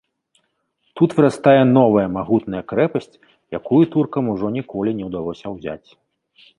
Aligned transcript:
Тут 1.01 1.09
вырастае 1.17 1.61
новая 1.79 2.07
магутная 2.17 2.63
крэпасць, 2.71 3.19
якую 3.61 3.83
туркам 3.97 4.23
ужо 4.35 4.47
ніколі 4.61 4.99
не 4.99 5.05
ўдалося 5.15 5.47
ўзяць. 5.57 5.89